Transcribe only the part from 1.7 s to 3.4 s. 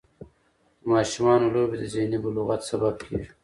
د ذهني بلوغت سبب کېږي.